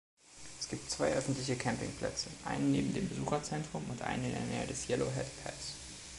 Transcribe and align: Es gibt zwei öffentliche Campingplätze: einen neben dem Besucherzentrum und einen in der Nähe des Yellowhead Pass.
Es 0.59 0.67
gibt 0.67 0.89
zwei 0.89 1.13
öffentliche 1.13 1.55
Campingplätze: 1.55 2.31
einen 2.45 2.71
neben 2.71 2.91
dem 2.91 3.07
Besucherzentrum 3.07 3.83
und 3.87 4.01
einen 4.01 4.25
in 4.25 4.31
der 4.31 4.39
Nähe 4.45 4.65
des 4.65 4.89
Yellowhead 4.89 5.27
Pass. 5.43 5.75